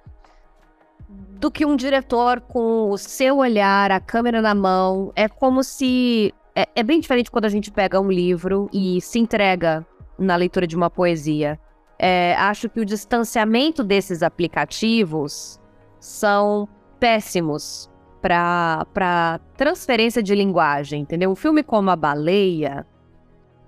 [1.40, 5.12] do que um diretor com o seu olhar, a câmera na mão.
[5.16, 6.34] É como se.
[6.56, 9.86] É, é bem diferente quando a gente pega um livro e se entrega
[10.18, 11.60] na leitura de uma poesia.
[12.00, 15.60] É, acho que o distanciamento desses aplicativos
[16.00, 16.68] são
[17.00, 17.90] péssimos
[18.22, 21.30] para transferência de linguagem, entendeu?
[21.30, 22.86] Um filme como A Baleia,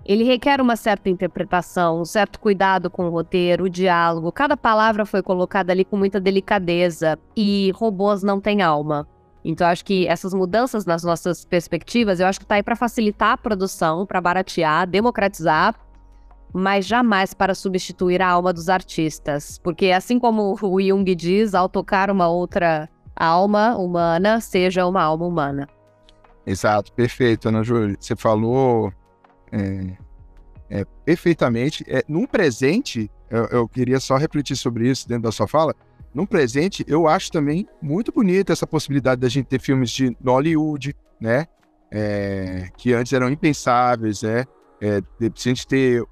[0.07, 4.31] ele requer uma certa interpretação, um certo cuidado com o roteiro, o diálogo.
[4.31, 9.05] Cada palavra foi colocada ali com muita delicadeza e robôs não têm alma.
[9.43, 13.33] Então, acho que essas mudanças nas nossas perspectivas, eu acho que está aí para facilitar
[13.33, 15.75] a produção, para baratear, democratizar,
[16.53, 19.59] mas jamais para substituir a alma dos artistas.
[19.61, 25.25] Porque, assim como o Jung diz, ao tocar uma outra alma humana, seja uma alma
[25.25, 25.67] humana.
[26.45, 27.97] Exato, perfeito, Ana Júlia.
[27.99, 28.91] Você falou
[29.51, 29.97] é,
[30.69, 31.83] é, perfeitamente.
[31.87, 35.75] É, num presente, eu, eu, queria só refletir sobre isso dentro da sua fala.
[36.13, 40.95] Num presente, eu acho também muito bonita essa possibilidade da gente ter filmes de Hollywood,
[41.19, 41.45] né?
[41.91, 44.45] É, que antes eram impensáveis, né?
[44.81, 46.03] É, de a gente ter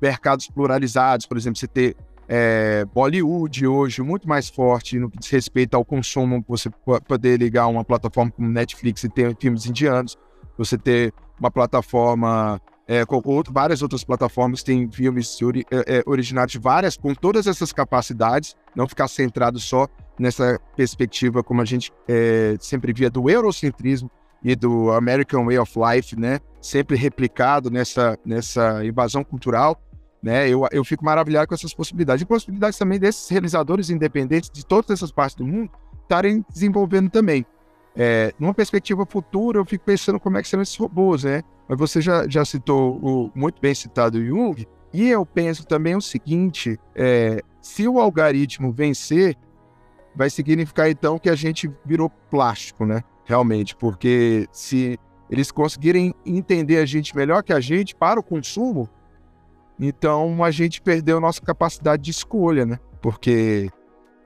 [0.00, 1.96] mercados pluralizados, por exemplo, você ter
[2.32, 6.70] é, Bollywood hoje muito mais forte no que diz respeito ao consumo, você
[7.06, 10.16] poder ligar uma plataforma como Netflix e ter filmes indianos,
[10.56, 16.02] você ter uma plataforma é, com outro, várias outras plataformas têm filmes ori, é, é,
[16.06, 19.86] originários de várias, com todas essas capacidades, não ficar centrado só
[20.18, 24.10] nessa perspectiva como a gente é, sempre via do eurocentrismo
[24.42, 26.40] e do American Way of Life, né?
[26.60, 29.80] Sempre replicado nessa, nessa invasão cultural,
[30.20, 30.48] né?
[30.48, 32.22] Eu, eu fico maravilhado com essas possibilidades.
[32.22, 35.70] E possibilidades também desses realizadores independentes de todas essas partes do mundo
[36.02, 37.46] estarem desenvolvendo também.
[37.94, 41.44] É, numa perspectiva futura, eu fico pensando como é que serão esses robôs, né?
[41.70, 46.00] Mas você já, já citou o muito bem citado Jung, e eu penso também o
[46.00, 49.36] seguinte: é, se o algoritmo vencer,
[50.12, 53.04] vai significar então que a gente virou plástico, né?
[53.24, 54.98] Realmente, porque se
[55.30, 58.88] eles conseguirem entender a gente melhor que a gente para o consumo,
[59.78, 62.80] então a gente perdeu nossa capacidade de escolha, né?
[63.00, 63.70] Porque.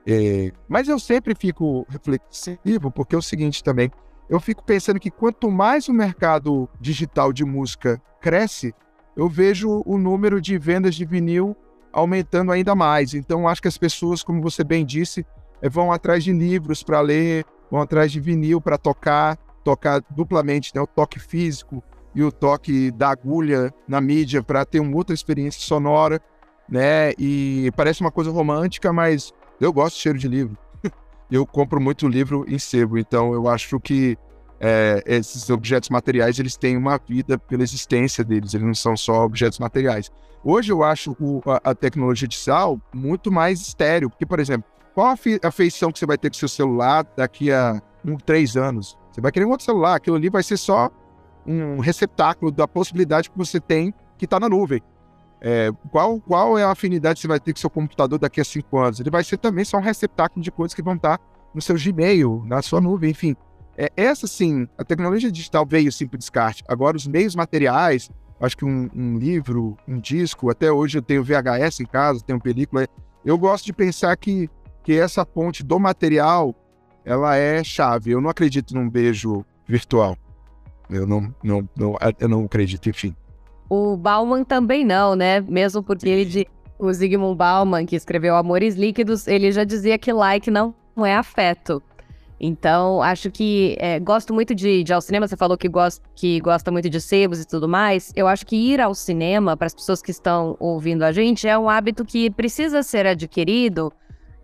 [0.07, 0.51] É...
[0.67, 3.91] Mas eu sempre fico reflexivo, porque é o seguinte também
[4.29, 8.73] eu fico pensando que quanto mais o mercado digital de música cresce,
[9.15, 11.55] eu vejo o número de vendas de vinil
[11.93, 13.13] aumentando ainda mais.
[13.13, 15.25] Então, acho que as pessoas, como você bem disse,
[15.61, 20.71] eh, vão atrás de livros para ler, vão atrás de vinil para tocar, tocar duplamente,
[20.75, 20.81] né?
[20.81, 21.81] o toque físico
[22.13, 26.19] e o toque da agulha na mídia para ter uma outra experiência sonora,
[26.67, 27.11] né?
[27.17, 30.57] E parece uma coisa romântica, mas eu gosto de cheiro de livro
[31.31, 34.17] eu compro muito livro em sebo, então eu acho que
[34.59, 39.23] é, esses objetos materiais eles têm uma vida pela existência deles, eles não são só
[39.23, 40.11] objetos materiais.
[40.43, 45.07] Hoje eu acho o, a, a, tecnologia digital muito mais estéreo, porque, por exemplo, qual
[45.07, 48.55] a, fe, a feição que você vai ter com seu celular daqui a um, três
[48.55, 48.97] anos?
[49.11, 50.89] Você vai querer um outro celular, aquilo ali vai ser só
[51.45, 54.81] um receptáculo da possibilidade que você tem que está na nuvem.
[55.47, 58.43] É, qual, qual é a afinidade que você vai ter com seu computador daqui a
[58.43, 58.99] cinco anos?
[58.99, 61.19] Ele vai ser também só um receptáculo de coisas que vão estar
[61.53, 63.35] no seu Gmail, na sua nuvem, enfim.
[63.77, 66.63] É, essa sim, a tecnologia digital veio sim para descarte.
[66.67, 68.09] Agora, os meios materiais,
[68.41, 72.41] acho que um, um, livro, um disco, até hoje eu tenho VHS em casa, tenho
[72.41, 72.87] película.
[73.23, 74.49] Eu gosto de pensar que,
[74.83, 76.55] que essa ponte do material,
[77.05, 78.09] ela é chave.
[78.09, 80.17] Eu não acredito num beijo virtual.
[80.89, 83.15] Eu não, não, não, eu não acredito, enfim.
[83.69, 85.41] O Bauman também não, né?
[85.41, 86.47] Mesmo porque ele,
[86.77, 90.73] o Zygmunt Bauman, que escreveu Amores Líquidos, ele já dizia que like não
[91.03, 91.81] é afeto.
[92.39, 95.27] Então, acho que é, gosto muito de, de ir ao cinema.
[95.27, 98.11] Você falou que, gosta, que gosta muito de sebos e tudo mais.
[98.15, 101.57] Eu acho que ir ao cinema, para as pessoas que estão ouvindo a gente, é
[101.57, 103.91] um hábito que precisa ser adquirido.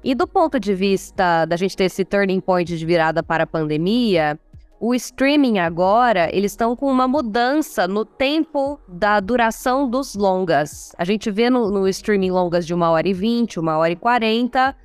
[0.04, 3.48] E do ponto de vista da gente ter esse turning point de virada para a
[3.48, 4.40] pandemia,
[4.82, 10.92] o streaming agora, eles estão com uma mudança no tempo da duração dos longas.
[10.98, 13.96] A gente vê no, no streaming longas de uma hora e vinte, uma hora e
[13.96, 14.76] quarenta.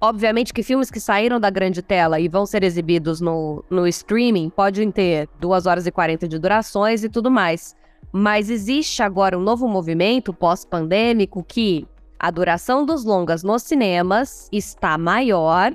[0.00, 4.50] Obviamente que filmes que saíram da grande tela e vão ser exibidos no, no streaming
[4.50, 7.74] podem ter duas horas e quarenta de durações e tudo mais.
[8.12, 11.88] Mas existe agora um novo movimento pós-pandêmico que
[12.20, 15.72] a duração dos longas nos cinemas está maior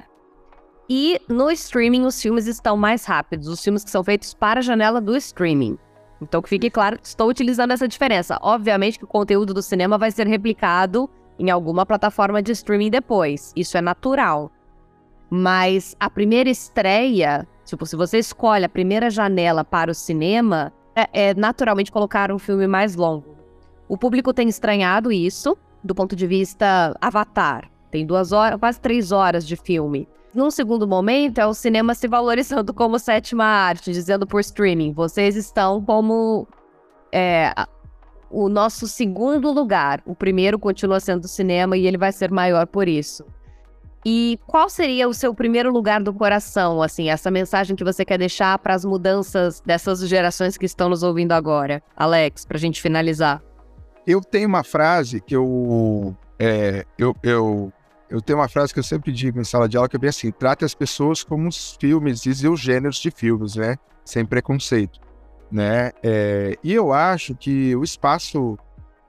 [0.89, 4.63] e no streaming, os filmes estão mais rápidos, os filmes que são feitos para a
[4.63, 5.77] janela do streaming.
[6.21, 8.37] Então, que fique claro estou utilizando essa diferença.
[8.41, 13.51] Obviamente que o conteúdo do cinema vai ser replicado em alguma plataforma de streaming depois.
[13.55, 14.51] Isso é natural.
[15.29, 21.29] Mas a primeira estreia, tipo, se você escolhe a primeira janela para o cinema, é,
[21.29, 23.35] é naturalmente colocar um filme mais longo.
[23.87, 27.72] O público tem estranhado isso, do ponto de vista Avatar.
[27.93, 30.07] Tem duas horas, quase três horas de filme.
[30.33, 35.35] Num segundo momento, é o cinema se valorizando como sétima arte, dizendo por streaming: vocês
[35.35, 36.47] estão como
[37.11, 37.53] é,
[38.31, 40.01] o nosso segundo lugar.
[40.07, 43.23] O primeiro continua sendo o cinema e ele vai ser maior por isso.
[44.03, 48.17] E qual seria o seu primeiro lugar do coração, assim, essa mensagem que você quer
[48.17, 51.79] deixar para as mudanças dessas gerações que estão nos ouvindo agora?
[51.95, 53.39] Alex, para a gente finalizar.
[54.07, 57.71] Eu tenho uma frase que eu, é, eu, eu,
[58.13, 60.09] eu tenho uma frase que eu sempre digo em sala de aula que é bem
[60.09, 63.75] assim: trate as pessoas como os filmes e os gêneros de filmes, né?
[64.05, 64.99] Sem preconceito,
[65.51, 65.91] né?
[66.03, 68.55] É, e eu acho que o espaço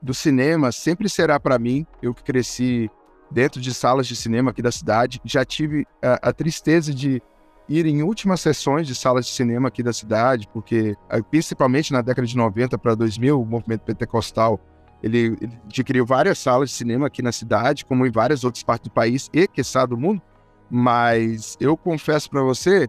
[0.01, 2.91] do cinema sempre será para mim, eu que cresci
[3.31, 5.21] dentro de salas de cinema aqui da cidade.
[5.23, 7.21] Já tive a, a tristeza de
[7.69, 12.01] ir em últimas sessões de salas de cinema aqui da cidade, porque eh, principalmente na
[12.01, 14.59] década de 90 para 2000, o movimento pentecostal
[15.05, 18.89] ele, ele adquiriu várias salas de cinema aqui na cidade, como em várias outras partes
[18.89, 20.23] do país e, quiçá, do mundo.
[20.71, 22.89] Mas eu confesso para você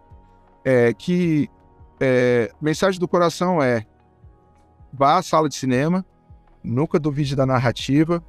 [0.64, 1.48] é, que
[2.00, 3.84] é, mensagem do coração é
[4.90, 6.04] vá à sala de cinema,
[6.64, 8.24] nunca duvide da narrativa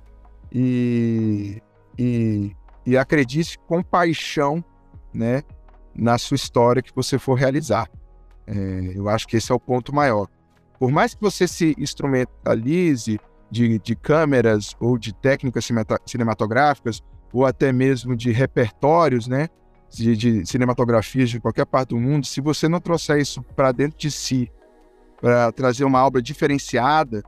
[0.52, 1.62] e
[1.98, 4.64] e, e acredite com paixão,
[5.14, 5.42] né,
[5.96, 7.90] na sua história que você for realizar.
[8.46, 10.28] É, eu acho que esse é o ponto maior.
[10.78, 13.20] Por mais que você se instrumentalize
[13.50, 15.68] de, de câmeras ou de técnicas
[16.06, 19.50] cinematográficas, ou até mesmo de repertórios, né,
[19.90, 23.98] de, de cinematografias de qualquer parte do mundo, se você não trouxer isso para dentro
[23.98, 24.52] de si,
[25.22, 27.24] para trazer uma obra diferenciada,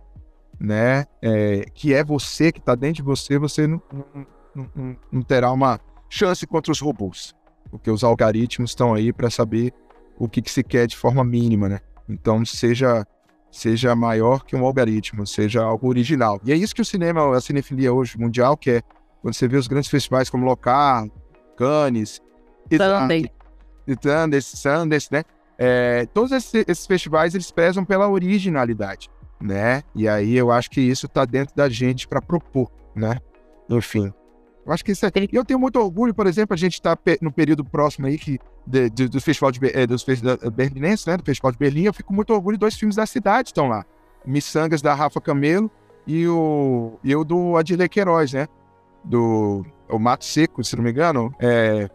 [0.59, 5.21] né, é, que é você, que está dentro de você, você não, não, não, não
[5.21, 7.33] terá uma chance contra os robôs,
[7.69, 9.73] porque os algoritmos estão aí para saber
[10.17, 11.79] o que, que, se quer de forma mínima, né?
[12.09, 13.05] Então, seja
[13.51, 16.39] seja maior que um algoritmo, seja algo original.
[16.43, 18.83] E é isso que o cinema, a cinefilia hoje mundial quer.
[19.21, 21.05] Quando você vê os grandes festivais como Locar,
[21.57, 22.21] Cannes,
[24.01, 25.23] Sundance, Sundance, né?
[25.57, 29.09] É, todos esses, esses, festivais eles prezam pela originalidade,
[29.41, 29.83] né?
[29.93, 33.17] E aí eu acho que isso está dentro da gente para propor, né?
[33.69, 34.13] Enfim,
[34.69, 35.11] eu acho que isso é.
[35.15, 38.37] E eu tenho muito orgulho, por exemplo, a gente está no período próximo aí que,
[38.67, 40.05] de, de, do Festival de, é, dos
[40.53, 41.17] Berlinenses, né?
[41.17, 41.85] Do Festival de Berlim.
[41.85, 43.83] Eu fico muito orgulho, dois filmes da cidade estão lá.
[44.23, 45.71] Missangas da Rafa Camelo
[46.05, 48.47] e o, e o do Adilei Queiroz, né?
[49.03, 51.33] Do o Mato Seco, se não me engano.
[51.39, 51.89] É,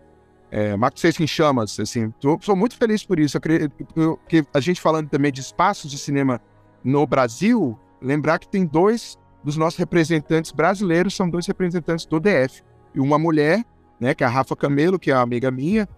[0.51, 2.11] é, Mato Seco em Chamas, assim.
[2.19, 3.37] Tô, sou muito feliz por isso.
[3.37, 6.41] Eu creio, eu, que a gente falando também de espaços de cinema
[6.83, 12.63] no Brasil, lembrar que tem dois dos nossos representantes brasileiros são dois representantes do DF.
[12.95, 13.65] E uma mulher,
[14.01, 15.89] né, que é a Rafa Camelo, que é uma amiga minha,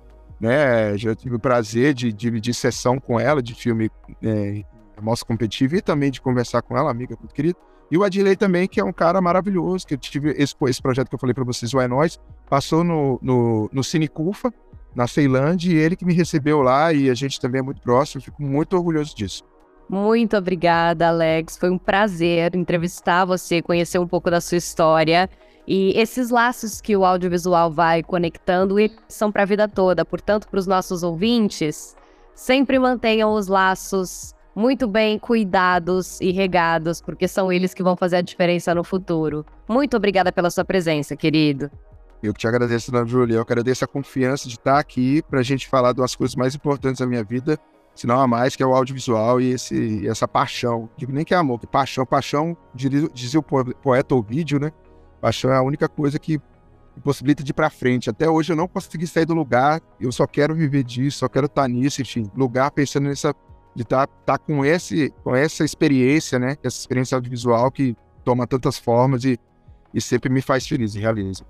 [0.41, 3.91] né, já tive o prazer de dividir sessão com ela de filme
[4.23, 4.63] é,
[5.01, 7.59] Mostra Competitivo e também de conversar com ela, amiga muito querida.
[7.91, 11.09] E o Adilei também, que é um cara maravilhoso, que eu tive esse, esse projeto
[11.09, 12.19] que eu falei para vocês, o É Nós,
[12.51, 14.53] passou no, no, no Cine Cufa,
[14.95, 18.21] na Ceilândia, e ele que me recebeu lá, e a gente também é muito próximo,
[18.21, 19.45] fico muito orgulhoso disso.
[19.89, 21.57] Muito obrigada, Alex.
[21.57, 25.31] Foi um prazer entrevistar você, conhecer um pouco da sua história.
[25.67, 28.77] E esses laços que o audiovisual vai conectando
[29.09, 30.05] são para a vida toda.
[30.05, 31.97] Portanto, para os nossos ouvintes,
[32.35, 38.17] sempre mantenham os laços muito bem cuidados e regados, porque são eles que vão fazer
[38.17, 39.45] a diferença no futuro.
[39.69, 41.71] Muito obrigada pela sua presença, querido.
[42.23, 43.37] Eu que te agradeço, Dona Júlia.
[43.37, 46.55] Eu agradeço a confiança de estar aqui para a gente falar de umas coisas mais
[46.55, 47.59] importantes da minha vida,
[47.97, 50.89] se não a mais, que é o audiovisual e esse, essa paixão.
[50.97, 52.05] Digo nem que é amor, que paixão.
[52.05, 54.71] Paixão, dizia o poeta Ovídio, né?
[55.21, 56.39] Paixão é a única coisa que
[57.03, 58.11] possibilita de ir para frente.
[58.11, 61.47] Até hoje eu não consegui sair do lugar, eu só quero viver disso, só quero
[61.47, 63.35] estar tá nisso, enfim, lugar pensando nessa
[63.75, 66.57] de estar tá, tá com esse com essa experiência, né?
[66.63, 69.39] Essa experiência audiovisual que toma tantas formas e,
[69.95, 71.45] e sempre me faz feliz e realiza.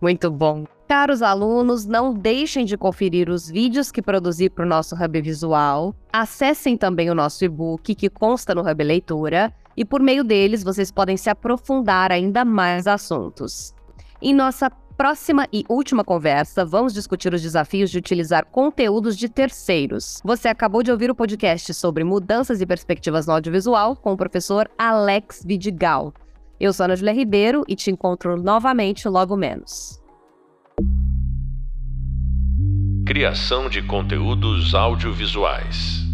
[0.00, 0.64] Muito bom.
[0.88, 5.94] Caros alunos, não deixem de conferir os vídeos que produzi para o nosso Hub Visual.
[6.12, 10.90] Acessem também o nosso e-book que consta no Hub Leitura e por meio deles vocês
[10.92, 13.74] podem se aprofundar ainda mais assuntos.
[14.22, 20.20] Em nossa próxima e última conversa, vamos discutir os desafios de utilizar conteúdos de terceiros.
[20.24, 24.70] Você acabou de ouvir o podcast sobre mudanças e perspectivas no audiovisual com o professor
[24.78, 26.14] Alex Vidigal.
[26.58, 30.02] Eu sou Ana Julia Ribeiro e te encontro novamente logo menos.
[33.06, 36.05] Criação de conteúdos audiovisuais.